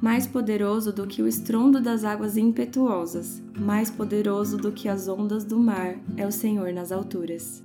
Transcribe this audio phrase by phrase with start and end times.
[0.00, 5.44] mais poderoso do que o estrondo das águas impetuosas, mais poderoso do que as ondas
[5.44, 7.64] do mar, é o Senhor nas alturas.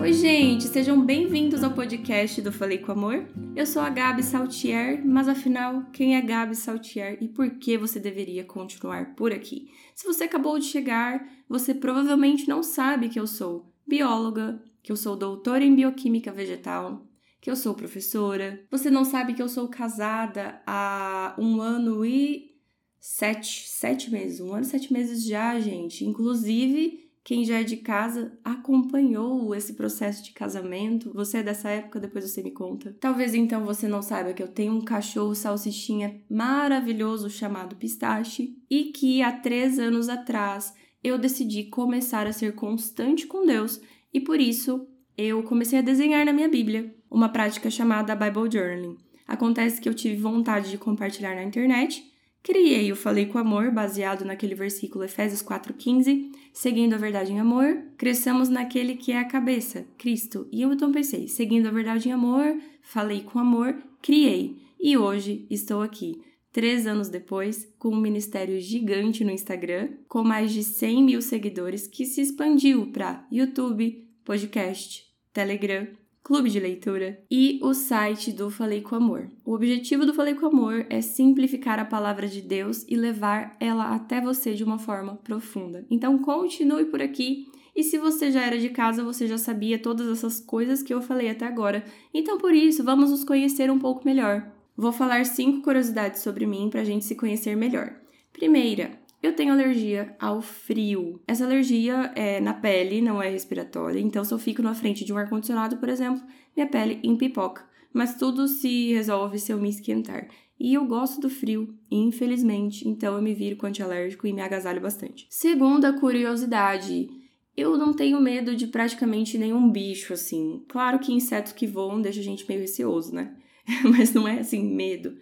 [0.00, 3.26] Oi, gente, sejam bem-vindos ao podcast do Falei com Amor.
[3.56, 7.98] Eu sou a Gabi Saltier, mas afinal, quem é Gabi Saltier e por que você
[7.98, 9.68] deveria continuar por aqui?
[9.96, 14.96] Se você acabou de chegar, você provavelmente não sabe que eu sou bióloga, que eu
[14.96, 17.07] sou doutora em bioquímica vegetal,
[17.40, 18.64] que eu sou professora.
[18.70, 22.54] Você não sabe que eu sou casada há um ano e
[23.00, 26.04] sete, sete meses, um ano e sete meses já, gente.
[26.04, 31.12] Inclusive, quem já é de casa acompanhou esse processo de casamento.
[31.12, 32.96] Você é dessa época, depois você me conta.
[32.98, 38.84] Talvez então você não saiba que eu tenho um cachorro salsichinha maravilhoso chamado Pistache e
[38.84, 40.72] que há três anos atrás
[41.04, 43.80] eu decidi começar a ser constante com Deus
[44.12, 48.96] e por isso eu comecei a desenhar na minha Bíblia, uma prática chamada Bible Journaling.
[49.26, 52.02] Acontece que eu tive vontade de compartilhar na internet,
[52.42, 57.82] criei o Falei com Amor, baseado naquele versículo Efésios 4,15, seguindo a verdade em amor,
[57.98, 60.48] cresçamos naquele que é a cabeça, Cristo.
[60.50, 64.56] E eu então pensei, seguindo a verdade em amor, falei com amor, criei.
[64.80, 70.50] E hoje estou aqui, três anos depois, com um ministério gigante no Instagram, com mais
[70.50, 75.86] de 100 mil seguidores, que se expandiu para YouTube, podcast, Telegram,
[76.22, 79.30] clube de leitura e o site do Falei com Amor.
[79.44, 83.94] O objetivo do Falei com Amor é simplificar a palavra de Deus e levar ela
[83.94, 85.86] até você de uma forma profunda.
[85.90, 87.46] Então continue por aqui.
[87.74, 91.00] E se você já era de casa, você já sabia todas essas coisas que eu
[91.00, 91.84] falei até agora.
[92.12, 94.50] Então, por isso, vamos nos conhecer um pouco melhor.
[94.76, 97.94] Vou falar cinco curiosidades sobre mim para a gente se conhecer melhor.
[98.32, 101.20] Primeira, eu tenho alergia ao frio.
[101.26, 104.00] Essa alergia é na pele, não é respiratória.
[104.00, 106.22] Então, se eu fico na frente de um ar-condicionado, por exemplo,
[106.56, 107.66] minha pele empipoca.
[107.92, 110.28] Mas tudo se resolve se eu me esquentar.
[110.60, 114.80] E eu gosto do frio, infelizmente, então eu me viro com antialérgico e me agasalho
[114.80, 115.26] bastante.
[115.30, 117.08] Segunda curiosidade.
[117.56, 120.64] Eu não tenho medo de praticamente nenhum bicho, assim.
[120.68, 123.36] Claro que insetos que voam deixa a gente meio receoso, né?
[123.84, 125.16] Mas não é assim, medo.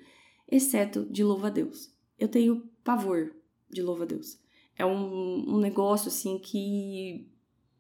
[0.51, 1.95] Exceto de louva-a-Deus.
[2.19, 3.35] Eu tenho pavor
[3.71, 4.39] de louva a Deus.
[4.77, 7.27] É um, um negócio assim que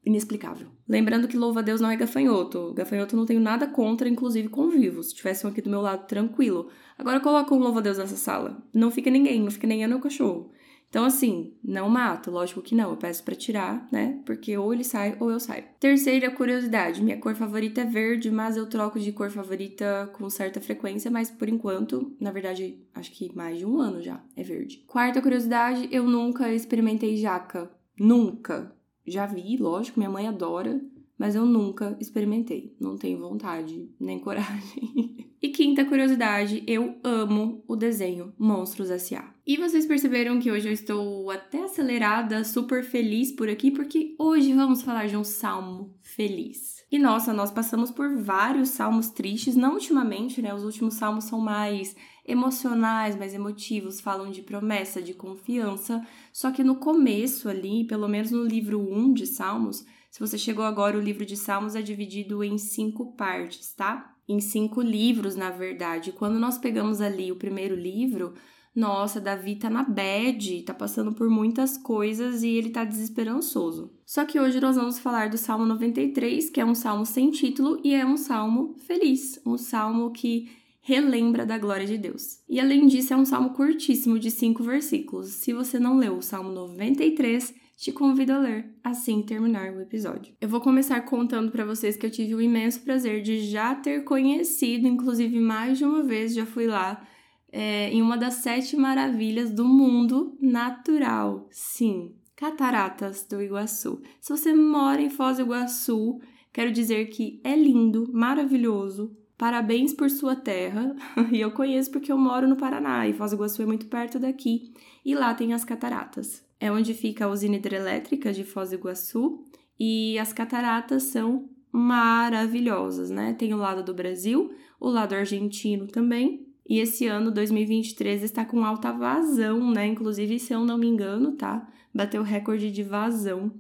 [0.05, 0.69] inexplicável.
[0.89, 2.73] Lembrando que louva a Deus não é gafanhoto.
[2.75, 5.03] Gafanhoto não tenho nada contra, inclusive convivo.
[5.03, 6.69] Se tivessem aqui do meu lado, tranquilo.
[6.97, 8.63] Agora coloca um louva a Deus nessa sala.
[8.73, 10.53] Não fica ninguém, não fica nem eu nem o cachorro.
[10.97, 12.89] Então, assim, não mato, lógico que não.
[12.89, 14.19] Eu peço para tirar, né?
[14.25, 15.63] Porque ou ele sai ou eu saio.
[15.79, 20.59] Terceira curiosidade: minha cor favorita é verde, mas eu troco de cor favorita com certa
[20.59, 24.85] frequência, mas por enquanto, na verdade, acho que mais de um ano já é verde.
[24.87, 27.71] Quarta curiosidade: eu nunca experimentei jaca.
[28.01, 28.75] Nunca.
[29.07, 30.81] Já vi, lógico, minha mãe adora,
[31.19, 32.75] mas eu nunca experimentei.
[32.81, 35.27] Não tenho vontade nem coragem.
[35.41, 39.35] e quinta curiosidade: eu amo o desenho Monstros S.A.
[39.47, 44.53] E vocês perceberam que hoje eu estou até acelerada, super feliz por aqui, porque hoje
[44.53, 46.77] vamos falar de um salmo feliz.
[46.91, 50.53] E nossa, nós passamos por vários salmos tristes, não ultimamente, né?
[50.55, 51.97] Os últimos salmos são mais
[52.27, 56.05] emocionais, mais emotivos, falam de promessa, de confiança.
[56.33, 59.85] Só que no começo ali, pelo menos no livro 1 de Salmos,
[60.17, 64.17] se você chegou agora, o livro de Salmos é dividido em cinco partes, tá?
[64.27, 66.11] Em cinco livros, na verdade.
[66.11, 68.33] Quando nós pegamos ali o primeiro livro,
[68.75, 73.93] nossa, Davi tá na bad, tá passando por muitas coisas e ele tá desesperançoso.
[74.07, 77.79] Só que hoje nós vamos falar do Salmo 93, que é um salmo sem título
[77.85, 80.49] e é um salmo feliz, um salmo que
[80.81, 82.39] relembra da glória de Deus.
[82.49, 85.33] E além disso, é um salmo curtíssimo de cinco versículos.
[85.33, 90.35] Se você não leu o Salmo 93, te convido a ler assim terminar o episódio.
[90.41, 94.03] Eu vou começar contando para vocês que eu tive o imenso prazer de já ter
[94.03, 97.07] conhecido, inclusive mais de uma vez já fui lá,
[97.53, 101.47] é, em uma das sete maravilhas do mundo natural.
[101.51, 104.03] Sim, Cataratas do Iguaçu.
[104.21, 106.21] Se você mora em Foz do Iguaçu,
[106.53, 109.17] quero dizer que é lindo, maravilhoso.
[109.39, 110.97] Parabéns por sua terra.
[111.33, 114.19] e eu conheço porque eu moro no Paraná e Foz do Iguaçu é muito perto
[114.19, 114.73] daqui.
[115.05, 119.45] E lá tem as cataratas é onde fica a usina hidrelétrica de Foz do Iguaçu
[119.79, 123.35] e as cataratas são maravilhosas, né?
[123.35, 126.47] Tem o lado do Brasil, o lado argentino também.
[126.69, 129.87] E esse ano, 2023, está com alta vazão, né?
[129.87, 131.69] Inclusive, se eu não me engano, tá?
[131.95, 133.53] Bateu recorde de vazão,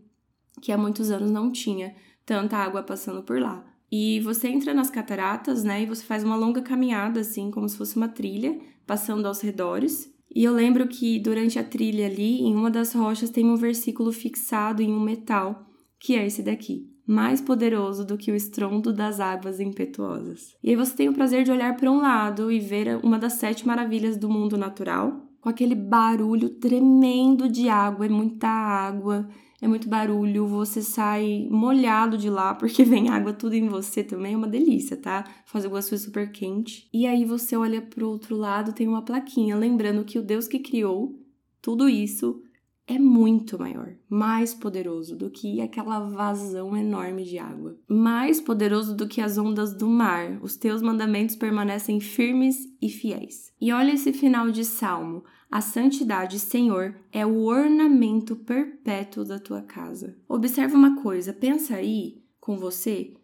[0.60, 1.94] que há muitos anos não tinha
[2.24, 3.64] tanta água passando por lá.
[3.92, 5.82] E você entra nas cataratas, né?
[5.82, 10.12] E você faz uma longa caminhada, assim, como se fosse uma trilha, passando aos redores.
[10.36, 14.12] E eu lembro que durante a trilha ali, em uma das rochas tem um versículo
[14.12, 15.64] fixado em um metal,
[15.98, 16.92] que é esse daqui.
[17.06, 20.54] mais poderoso do que o estrondo das águas impetuosas.
[20.62, 23.34] E aí você tem o prazer de olhar para um lado e ver uma das
[23.34, 29.28] sete maravilhas do mundo natural, com aquele barulho tremendo de água, é muita água,
[29.62, 34.34] é muito barulho, você sai molhado de lá porque vem água tudo em você também,
[34.34, 35.22] é uma delícia, tá?
[35.44, 36.88] Faz o gosto super quente.
[36.92, 40.58] E aí você olha pro outro lado, tem uma plaquinha lembrando que o Deus que
[40.58, 41.16] criou
[41.62, 42.42] tudo isso
[42.86, 49.08] é muito maior, mais poderoso do que aquela vazão enorme de água, mais poderoso do
[49.08, 50.38] que as ondas do mar.
[50.40, 53.52] Os teus mandamentos permanecem firmes e fiéis.
[53.60, 55.24] E olha esse final de salmo.
[55.50, 60.16] A santidade, Senhor, é o ornamento perpétuo da tua casa.
[60.28, 63.14] Observa uma coisa, pensa aí com você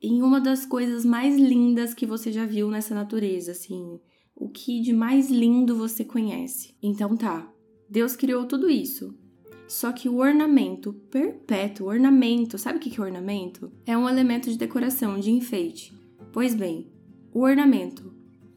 [0.00, 3.98] em uma das coisas mais lindas que você já viu nessa natureza, assim,
[4.34, 6.76] o que de mais lindo você conhece.
[6.80, 7.52] Então tá,
[7.88, 9.14] Deus criou tudo isso.
[9.66, 13.70] Só que o ornamento perpétuo, ornamento, sabe o que é ornamento?
[13.86, 15.92] É um elemento de decoração, de enfeite.
[16.32, 16.90] Pois bem,
[17.32, 18.12] o ornamento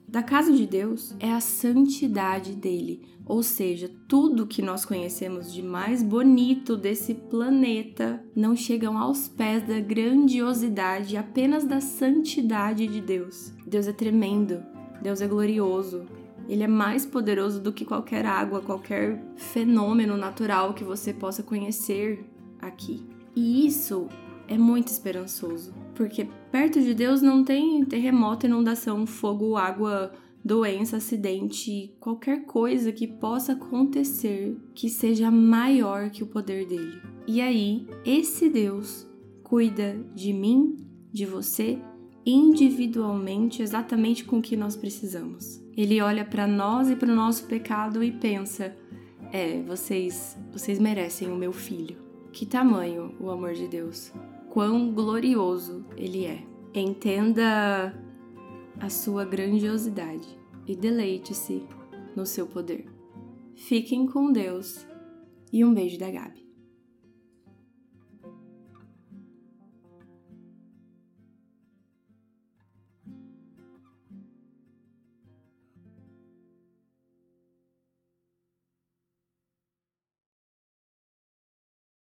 [0.07, 5.61] da casa de Deus é a santidade dele, ou seja, tudo que nós conhecemos de
[5.61, 13.53] mais bonito desse planeta não chegam aos pés da grandiosidade apenas da santidade de Deus.
[13.65, 14.61] Deus é tremendo,
[15.01, 16.05] Deus é glorioso,
[16.51, 22.25] ele é mais poderoso do que qualquer água, qualquer fenômeno natural que você possa conhecer
[22.59, 23.07] aqui.
[23.33, 24.09] E isso
[24.50, 30.12] é muito esperançoso, porque perto de Deus não tem terremoto, inundação, fogo, água,
[30.44, 37.01] doença, acidente, qualquer coisa que possa acontecer que seja maior que o poder dele.
[37.25, 39.07] E aí, esse Deus
[39.42, 40.75] cuida de mim,
[41.13, 41.80] de você
[42.25, 45.62] individualmente exatamente com o que nós precisamos.
[45.75, 48.75] Ele olha para nós e para o nosso pecado e pensa:
[49.31, 51.97] "É, vocês, vocês merecem o meu filho".
[52.31, 54.12] Que tamanho o amor de Deus.
[54.50, 56.44] Quão glorioso ele é.
[56.73, 57.94] Entenda
[58.79, 60.27] a sua grandiosidade
[60.65, 61.63] e deleite-se
[62.15, 62.85] no seu poder.
[63.56, 64.85] Fiquem com Deus
[65.51, 66.50] e um beijo da Gabi.